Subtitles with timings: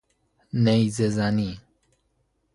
[0.53, 1.61] نیزه زنی